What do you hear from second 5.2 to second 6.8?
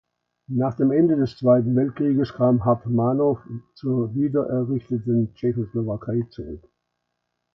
Tschechoslowakei zurück.